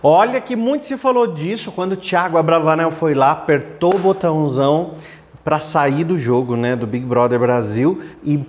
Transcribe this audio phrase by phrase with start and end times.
[0.00, 4.94] Olha que muito se falou disso quando o Thiago Abravanel foi lá, apertou o botãozão
[5.42, 8.46] para sair do jogo, né, do Big Brother Brasil e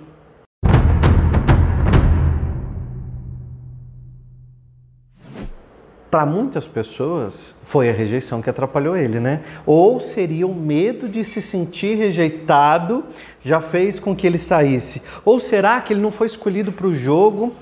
[6.08, 9.42] para muitas pessoas foi a rejeição que atrapalhou ele, né?
[9.66, 13.04] Ou seria o medo de se sentir rejeitado
[13.40, 15.02] já fez com que ele saísse?
[15.24, 17.52] Ou será que ele não foi escolhido para o jogo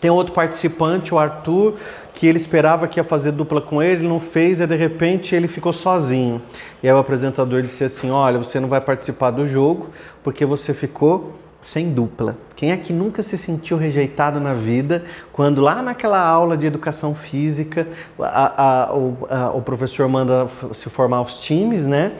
[0.00, 1.74] tem outro participante, o Arthur,
[2.14, 5.48] que ele esperava que ia fazer dupla com ele, não fez, e de repente ele
[5.48, 6.40] ficou sozinho.
[6.82, 9.90] E aí o apresentador disse assim: Olha, você não vai participar do jogo
[10.22, 12.36] porque você ficou sem dupla.
[12.54, 17.14] Quem é que nunca se sentiu rejeitado na vida quando lá naquela aula de educação
[17.14, 17.88] física
[18.20, 22.12] a, a, o, a, o professor manda se formar os times, né?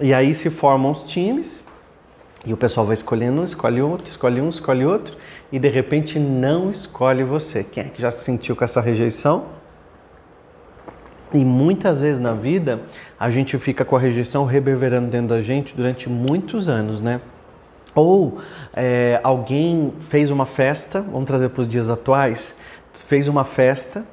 [0.00, 1.65] E aí se formam os times
[2.46, 5.16] e o pessoal vai escolhendo um, escolhe outro, escolhe um, escolhe outro
[5.50, 7.64] e de repente não escolhe você.
[7.64, 9.46] Quem é que já se sentiu com essa rejeição?
[11.34, 12.80] E muitas vezes na vida
[13.18, 17.20] a gente fica com a rejeição reverberando dentro da gente durante muitos anos, né?
[17.96, 18.38] Ou
[18.74, 22.54] é, alguém fez uma festa, vamos trazer para os dias atuais,
[22.92, 24.06] fez uma festa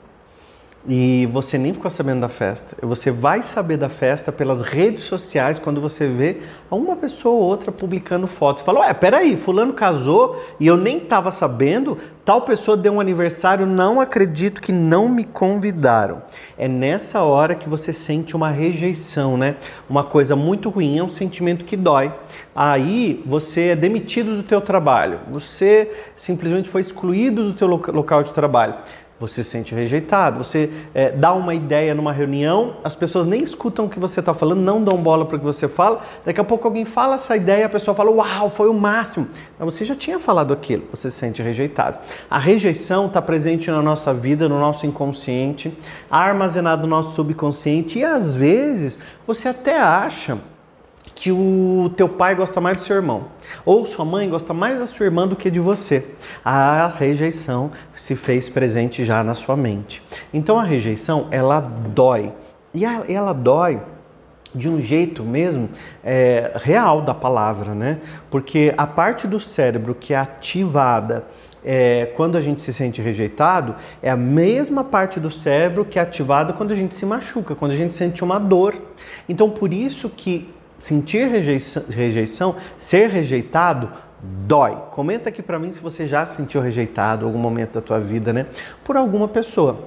[0.86, 2.76] e você nem ficou sabendo da festa.
[2.86, 7.72] Você vai saber da festa pelas redes sociais quando você vê uma pessoa ou outra
[7.72, 8.62] publicando fotos.
[8.62, 13.00] Você fala, ué, peraí, fulano casou e eu nem estava sabendo, tal pessoa deu um
[13.00, 16.22] aniversário, não acredito que não me convidaram.
[16.58, 19.56] É nessa hora que você sente uma rejeição, né?
[19.89, 22.14] Uma coisa muito ruim, é um sentimento que dói.
[22.54, 28.34] Aí você é demitido do teu trabalho, você simplesmente foi excluído do teu local de
[28.34, 28.76] trabalho
[29.27, 33.85] você se sente rejeitado, você é, dá uma ideia numa reunião, as pessoas nem escutam
[33.85, 36.43] o que você está falando, não dão bola para o que você fala, daqui a
[36.43, 39.27] pouco alguém fala essa ideia, a pessoa fala, uau, foi o máximo.
[39.57, 41.99] Mas você já tinha falado aquilo, você se sente rejeitado.
[42.30, 45.73] A rejeição está presente na nossa vida, no nosso inconsciente,
[46.11, 50.37] armazenado no nosso subconsciente e às vezes você até acha
[51.16, 53.25] que o teu pai gosta mais do seu irmão,
[53.66, 56.05] ou sua mãe gosta mais da sua irmã do que de você.
[56.43, 60.02] A rejeição se fez presente já na sua mente.
[60.33, 62.32] Então a rejeição, ela dói.
[62.73, 63.80] E ela dói
[64.54, 65.70] de um jeito mesmo
[66.04, 67.99] é, real da palavra, né?
[68.30, 71.23] Porque a parte do cérebro que é ativada
[71.66, 76.02] é, quando a gente se sente rejeitado é a mesma parte do cérebro que é
[76.02, 78.76] ativada quando a gente se machuca, quando a gente sente uma dor.
[79.27, 83.89] Então, por isso que sentir rejeição, rejeição, ser rejeitado,
[84.21, 84.77] dói.
[84.92, 88.02] Comenta aqui para mim se você já se sentiu rejeitado em algum momento da tua
[88.02, 88.48] vida, né?
[88.83, 89.86] Por alguma pessoa.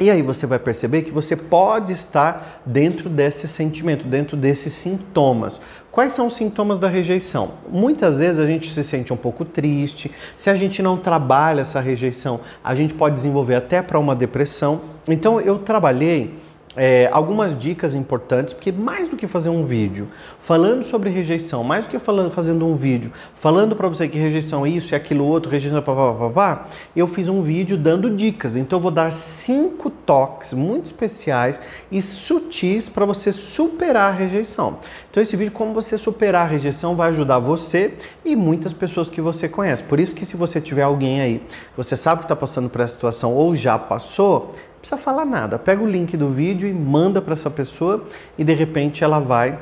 [0.00, 5.60] E aí você vai perceber que você pode estar dentro desse sentimento, dentro desses sintomas.
[5.92, 7.52] Quais são os sintomas da rejeição?
[7.70, 10.10] Muitas vezes a gente se sente um pouco triste.
[10.36, 14.80] Se a gente não trabalha essa rejeição, a gente pode desenvolver até para uma depressão.
[15.06, 16.34] Então eu trabalhei
[16.76, 20.08] é, algumas dicas importantes, porque mais do que fazer um vídeo
[20.40, 24.66] falando sobre rejeição, mais do que falando, fazendo um vídeo falando para você que rejeição
[24.66, 28.56] é isso e aquilo outro, rejeição papapá, eu fiz um vídeo dando dicas.
[28.56, 34.78] Então eu vou dar cinco toques muito especiais e sutis para você superar a rejeição.
[35.10, 39.20] Então esse vídeo como você superar a rejeição vai ajudar você e muitas pessoas que
[39.20, 39.82] você conhece.
[39.82, 41.42] Por isso que se você tiver alguém aí,
[41.76, 44.52] você sabe que está passando por essa situação ou já passou,
[44.84, 45.58] precisa falar nada.
[45.58, 48.02] Pega o link do vídeo e manda para essa pessoa
[48.36, 49.58] e de repente ela vai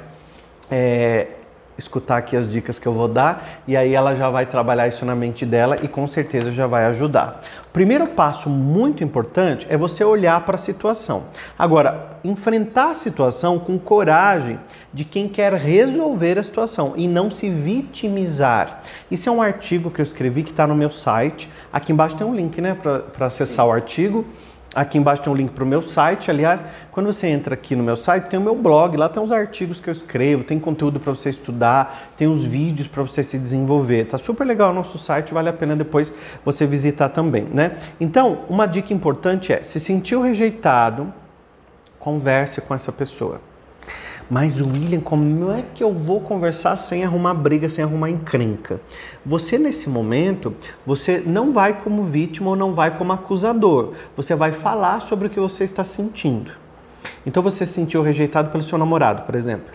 [0.68, 1.28] é,
[1.78, 5.06] escutar aqui as dicas que eu vou dar e aí ela já vai trabalhar isso
[5.06, 7.40] na mente dela e com certeza já vai ajudar.
[7.64, 11.24] O primeiro passo muito importante é você olhar para a situação.
[11.56, 14.58] Agora, enfrentar a situação com coragem
[14.92, 18.82] de quem quer resolver a situação e não se vitimizar.
[19.08, 21.48] Isso é um artigo que eu escrevi que está no meu site.
[21.72, 23.70] Aqui embaixo tem um link né, para acessar Sim.
[23.70, 24.26] o artigo.
[24.74, 26.30] Aqui embaixo tem um link para o meu site.
[26.30, 28.96] Aliás, quando você entra aqui no meu site, tem o meu blog.
[28.96, 32.88] Lá tem os artigos que eu escrevo, tem conteúdo para você estudar, tem os vídeos
[32.88, 34.06] para você se desenvolver.
[34.06, 37.76] Tá super legal o nosso site, vale a pena depois você visitar também, né?
[38.00, 41.12] Então, uma dica importante é: se sentiu rejeitado,
[41.98, 43.51] converse com essa pessoa.
[44.32, 48.80] Mas William, como é que eu vou conversar sem arrumar briga, sem arrumar encrenca?
[49.26, 50.56] Você nesse momento,
[50.86, 53.92] você não vai como vítima ou não vai como acusador.
[54.16, 56.50] Você vai falar sobre o que você está sentindo.
[57.26, 59.74] Então você se sentiu rejeitado pelo seu namorado, por exemplo.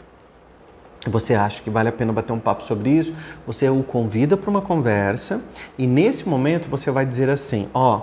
[1.06, 3.13] Você acha que vale a pena bater um papo sobre isso?
[3.45, 5.39] Você o convida para uma conversa
[5.77, 8.01] e nesse momento você vai dizer assim: ó, oh,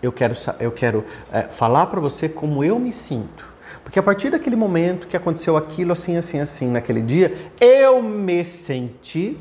[0.00, 3.55] eu quero, eu quero é, falar para você como eu me sinto.
[3.86, 8.44] Porque a partir daquele momento que aconteceu aquilo assim, assim, assim, naquele dia, eu me
[8.44, 9.38] senti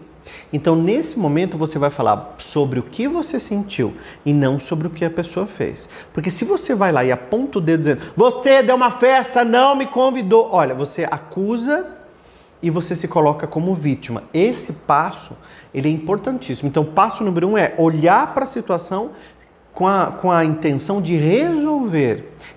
[0.53, 3.95] Então, nesse momento, você vai falar sobre o que você sentiu
[4.25, 5.89] e não sobre o que a pessoa fez.
[6.13, 9.75] Porque se você vai lá e aponta o dedo dizendo, você deu uma festa, não
[9.75, 11.87] me convidou, olha, você acusa
[12.61, 14.23] e você se coloca como vítima.
[14.33, 15.35] Esse passo,
[15.73, 16.69] ele é importantíssimo.
[16.69, 19.11] Então, passo número um é olhar para a situação
[19.73, 21.74] com a, com a intenção de resolver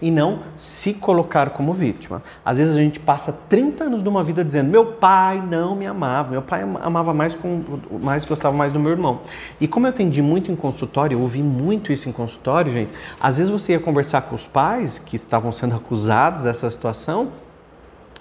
[0.01, 2.23] e não se colocar como vítima.
[2.45, 5.87] Às vezes a gente passa 30 anos de uma vida dizendo: meu pai não me
[5.87, 7.63] amava, meu pai amava mais, com,
[8.03, 9.21] mais gostava mais do meu irmão.
[9.61, 12.91] E como eu atendi muito em consultório, eu ouvi muito isso em consultório, gente.
[13.21, 17.29] Às vezes você ia conversar com os pais que estavam sendo acusados dessa situação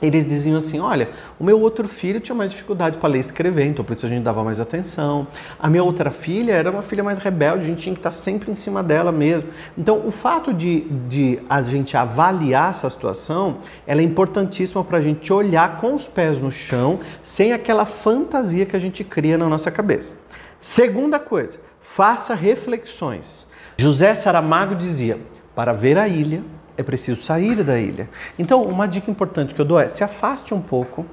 [0.01, 1.09] eles diziam assim: olha,
[1.39, 4.09] o meu outro filho tinha mais dificuldade para ler e escrever, então por isso a
[4.09, 5.27] gente dava mais atenção.
[5.59, 8.51] A minha outra filha era uma filha mais rebelde, a gente tinha que estar sempre
[8.51, 9.49] em cima dela mesmo.
[9.77, 15.01] Então, o fato de, de a gente avaliar essa situação, ela é importantíssima para a
[15.01, 19.47] gente olhar com os pés no chão, sem aquela fantasia que a gente cria na
[19.47, 20.15] nossa cabeça.
[20.59, 23.47] Segunda coisa, faça reflexões.
[23.77, 25.17] José Saramago dizia:
[25.55, 26.43] para ver a ilha,
[26.77, 28.07] é preciso sair da ilha.
[28.37, 31.05] Então, uma dica importante que eu dou é se afaste um pouco,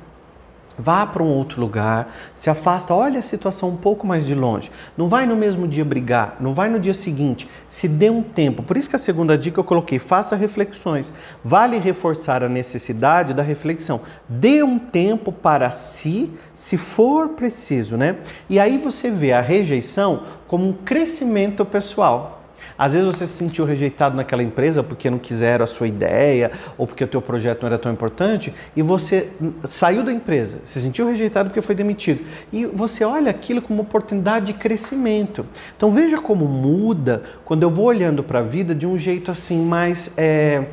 [0.78, 4.70] vá para um outro lugar, se afasta, olha a situação um pouco mais de longe.
[4.96, 8.62] Não vai no mesmo dia brigar, não vai no dia seguinte, se dê um tempo.
[8.62, 11.12] Por isso que a segunda dica eu coloquei, faça reflexões.
[11.42, 14.00] Vale reforçar a necessidade da reflexão.
[14.28, 18.18] Dê um tempo para si, se for preciso, né?
[18.50, 22.43] E aí você vê a rejeição como um crescimento pessoal.
[22.76, 26.86] Às vezes você se sentiu rejeitado naquela empresa porque não quiseram a sua ideia ou
[26.86, 29.28] porque o teu projeto não era tão importante e você
[29.64, 32.24] saiu da empresa, se sentiu rejeitado porque foi demitido.
[32.52, 35.46] E você olha aquilo como oportunidade de crescimento.
[35.76, 39.64] Então veja como muda quando eu vou olhando para a vida de um jeito assim
[39.64, 40.12] mais...
[40.16, 40.64] É,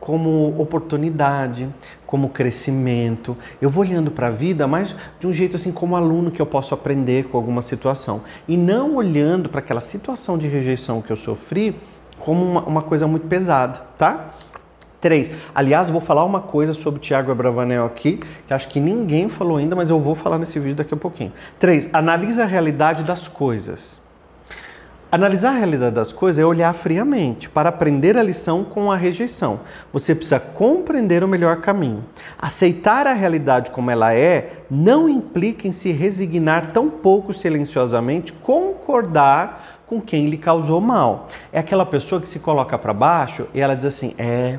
[0.00, 1.68] como oportunidade,
[2.06, 3.36] como crescimento.
[3.60, 6.46] Eu vou olhando para a vida mais de um jeito assim como aluno que eu
[6.46, 11.16] posso aprender com alguma situação e não olhando para aquela situação de rejeição que eu
[11.16, 11.76] sofri
[12.18, 14.30] como uma, uma coisa muito pesada, tá?
[15.00, 15.30] Três.
[15.54, 19.58] Aliás, vou falar uma coisa sobre o Tiago Abravanel aqui, que acho que ninguém falou
[19.58, 21.32] ainda, mas eu vou falar nesse vídeo daqui a pouquinho.
[21.58, 21.88] Três.
[21.92, 24.00] Analisa a realidade das coisas.
[25.10, 29.60] Analisar a realidade das coisas é olhar friamente para aprender a lição com a rejeição.
[29.90, 32.04] Você precisa compreender o melhor caminho.
[32.38, 39.80] Aceitar a realidade como ela é não implica em se resignar tão pouco silenciosamente, concordar
[39.86, 41.26] com quem lhe causou mal.
[41.50, 44.58] É aquela pessoa que se coloca para baixo e ela diz assim: é,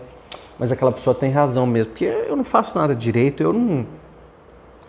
[0.58, 3.86] mas aquela pessoa tem razão mesmo, porque eu não faço nada direito, eu não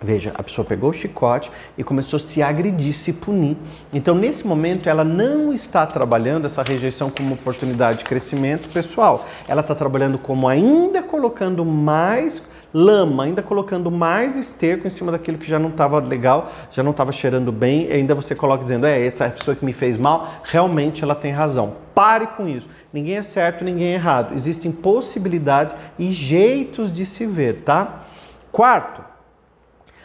[0.03, 3.55] Veja, a pessoa pegou o chicote e começou a se agredir, se punir.
[3.93, 9.27] Então, nesse momento, ela não está trabalhando essa rejeição como oportunidade de crescimento pessoal.
[9.47, 12.43] Ela está trabalhando como ainda colocando mais
[12.73, 16.93] lama, ainda colocando mais esterco em cima daquilo que já não estava legal, já não
[16.93, 20.33] estava cheirando bem, e ainda você coloca dizendo, é, essa pessoa que me fez mal,
[20.45, 21.75] realmente ela tem razão.
[21.95, 22.69] Pare com isso.
[22.91, 24.35] Ninguém é certo, ninguém é errado.
[24.35, 28.05] Existem possibilidades e jeitos de se ver, tá?
[28.51, 29.10] Quarto,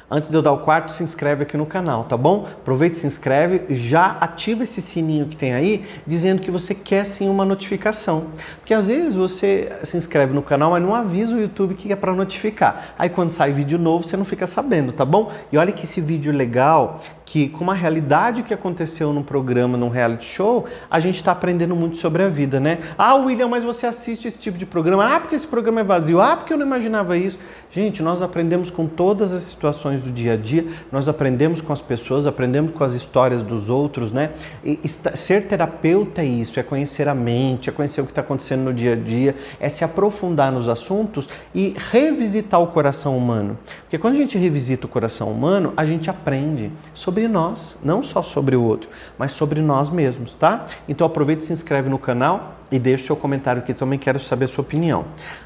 [0.10, 2.46] Antes de eu dar o quarto, se inscreve aqui no canal, tá bom?
[2.46, 7.06] Aproveita e se inscreve, já ativa esse sininho que tem aí, dizendo que você quer
[7.08, 8.28] sim uma notificação.
[8.60, 11.96] Porque às vezes você se inscreve no canal, mas não avisa o YouTube que é
[11.96, 12.94] para notificar.
[13.00, 15.32] Aí quando sai vídeo novo, você não fica sabendo, tá bom?
[15.52, 19.90] E olha que esse vídeo legal, que com uma realidade que aconteceu num programa, num
[19.90, 22.80] reality show, a gente está aprendendo muito sobre a vida, né?
[22.98, 25.16] Ah, William, mas você assiste esse tipo de programa?
[25.16, 26.22] Ah, porque esse programa é vazio.
[26.22, 27.40] Ah, porque eu não imaginava isso.
[27.72, 31.82] Gente, nós aprendemos com todas as situações do dia a dia, nós aprendemos com as
[31.82, 34.30] pessoas, aprendemos com as histórias dos outros, né?
[34.64, 38.62] E ser terapeuta é isso, é conhecer a mente, é conhecer o que está acontecendo
[38.62, 43.58] no dia a dia, é se aprofundar nos assuntos e revisitar o coração humano.
[43.82, 48.22] Porque quando a gente revisita o coração humano, a gente aprende sobre nós, não só
[48.22, 50.66] sobre o outro, mas sobre nós mesmos, tá?
[50.88, 54.20] Então aproveita e se inscreve no canal e deixa o seu comentário aqui, também quero
[54.20, 55.06] saber a sua opinião.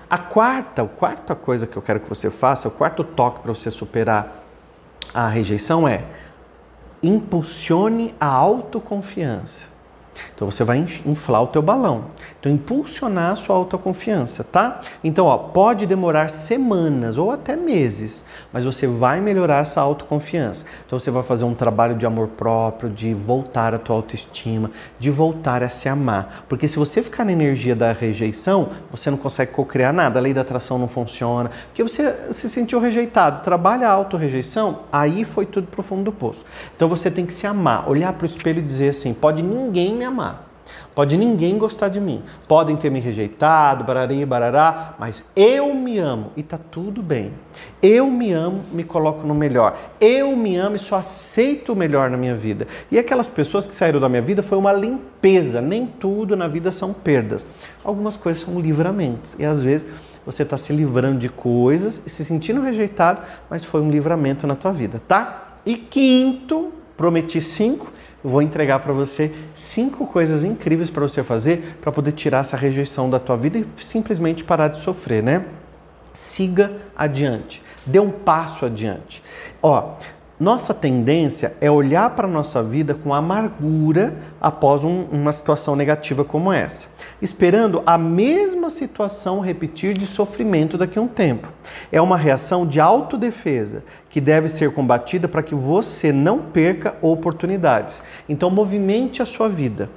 [0.10, 3.54] A quarta, a quarta coisa que eu quero que você faça, o quarto toque para
[3.54, 4.44] você superar
[5.14, 6.04] a rejeição é
[7.02, 9.69] impulsione a autoconfiança.
[10.36, 12.06] Então você vai inflar o teu balão.
[12.40, 14.80] Então impulsionar a sua autoconfiança, tá?
[15.04, 20.66] Então, ó, pode demorar semanas ou até meses, mas você vai melhorar essa autoconfiança.
[20.86, 25.10] Então você vai fazer um trabalho de amor próprio, de voltar a tua autoestima, de
[25.10, 26.46] voltar a se amar.
[26.48, 30.34] Porque se você ficar na energia da rejeição, você não consegue co-criar nada, a lei
[30.34, 33.44] da atração não funciona, porque você se sentiu rejeitado.
[33.44, 36.46] Trabalha a auto-rejeição, aí foi tudo pro fundo do poço.
[36.76, 39.96] Então você tem que se amar, olhar para o espelho e dizer assim: pode ninguém
[39.96, 40.50] me amar.
[40.94, 42.22] Pode ninguém gostar de mim.
[42.48, 47.32] Podem ter me rejeitado, barari, barará, mas eu me amo e tá tudo bem.
[47.82, 49.78] Eu me amo, me coloco no melhor.
[50.00, 52.68] Eu me amo e só aceito o melhor na minha vida.
[52.92, 55.62] E aquelas pessoas que saíram da minha vida foi uma limpeza.
[55.62, 57.46] Nem tudo na vida são perdas.
[57.84, 59.40] Algumas coisas são livramentos.
[59.40, 59.88] E às vezes
[60.26, 64.56] você está se livrando de coisas e se sentindo rejeitado, mas foi um livramento na
[64.56, 65.56] tua vida, tá?
[65.66, 67.92] E quinto, prometi cinco,
[68.24, 72.58] eu vou entregar para você cinco coisas incríveis para você fazer para poder tirar essa
[72.58, 75.46] rejeição da tua vida e simplesmente parar de sofrer, né?
[76.12, 79.24] Siga adiante, dê um passo adiante.
[79.62, 79.96] Ó,
[80.40, 86.24] nossa tendência é olhar para a nossa vida com amargura após um, uma situação negativa
[86.24, 86.88] como essa,
[87.22, 91.52] esperando a mesma situação repetir de sofrimento daqui a um tempo.
[91.92, 98.02] É uma reação de autodefesa que deve ser combatida para que você não perca oportunidades.
[98.30, 99.90] Então, movimente a sua vida.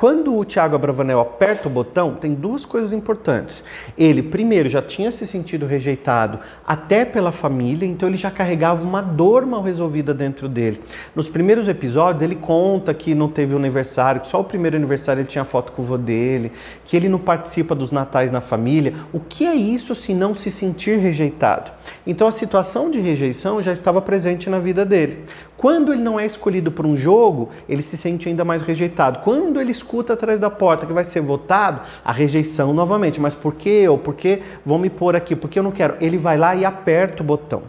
[0.00, 3.62] Quando o Tiago Abravanel aperta o botão, tem duas coisas importantes.
[3.98, 9.02] Ele, primeiro, já tinha se sentido rejeitado até pela família, então ele já carregava uma
[9.02, 10.80] dor mal resolvida dentro dele.
[11.14, 15.28] Nos primeiros episódios, ele conta que não teve aniversário, que só o primeiro aniversário ele
[15.28, 16.50] tinha foto com o vô dele,
[16.86, 18.94] que ele não participa dos natais na família.
[19.12, 21.72] O que é isso se não se sentir rejeitado?
[22.06, 25.26] Então a situação de rejeição já estava presente na vida dele.
[25.60, 29.18] Quando ele não é escolhido por um jogo, ele se sente ainda mais rejeitado.
[29.18, 33.20] Quando ele escuta atrás da porta que vai ser votado, a rejeição novamente.
[33.20, 33.98] Mas por que eu?
[33.98, 35.36] Por que vão me pôr aqui?
[35.36, 35.96] Porque eu não quero.
[36.00, 37.64] Ele vai lá e aperta o botão.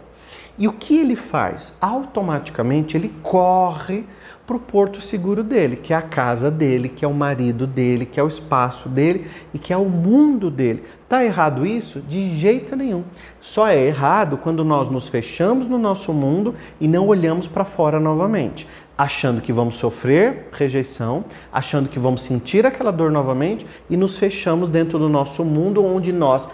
[0.58, 1.76] E o que ele faz?
[1.82, 4.06] Automaticamente ele corre
[4.46, 8.06] para o porto seguro dele, que é a casa dele, que é o marido dele,
[8.06, 10.82] que é o espaço dele e que é o mundo dele.
[11.12, 12.00] Tá errado isso?
[12.00, 13.04] De jeito nenhum.
[13.38, 18.00] Só é errado quando nós nos fechamos no nosso mundo e não olhamos para fora
[18.00, 18.66] novamente,
[18.96, 24.70] achando que vamos sofrer rejeição, achando que vamos sentir aquela dor novamente e nos fechamos
[24.70, 26.48] dentro do nosso mundo onde nós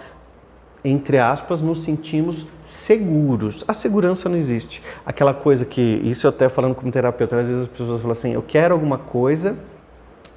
[0.83, 3.63] entre aspas, nos sentimos seguros.
[3.65, 4.81] A segurança não existe.
[5.05, 8.33] Aquela coisa que, isso eu até falando como terapeuta, às vezes as pessoas falam assim:
[8.33, 9.57] eu quero alguma coisa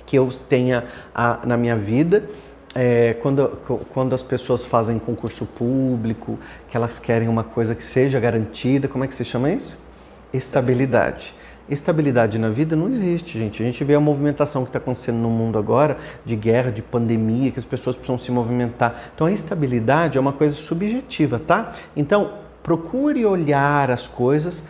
[0.06, 2.28] que eu tenha a, na minha vida.
[2.74, 3.48] É, quando,
[3.92, 6.38] quando as pessoas fazem concurso público,
[6.68, 9.78] que elas querem uma coisa que seja garantida, como é que se chama isso?
[10.32, 11.34] Estabilidade.
[11.68, 13.62] Estabilidade na vida não existe, gente.
[13.62, 17.50] A gente vê a movimentação que está acontecendo no mundo agora, de guerra, de pandemia,
[17.50, 19.12] que as pessoas precisam se movimentar.
[19.14, 21.72] Então a estabilidade é uma coisa subjetiva, tá?
[21.96, 24.62] Então procure olhar as coisas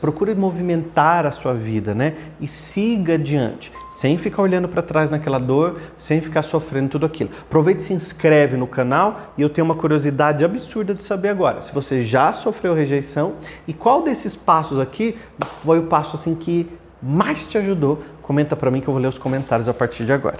[0.00, 2.14] procure movimentar a sua vida, né?
[2.40, 7.30] E siga adiante, sem ficar olhando para trás naquela dor, sem ficar sofrendo tudo aquilo.
[7.42, 11.60] Aproveite e se inscreve no canal e eu tenho uma curiosidade absurda de saber agora,
[11.60, 13.34] se você já sofreu rejeição
[13.66, 15.18] e qual desses passos aqui
[15.62, 16.70] foi o passo assim que
[17.02, 18.02] mais te ajudou.
[18.22, 20.36] Comenta para mim que eu vou ler os comentários a partir de agora.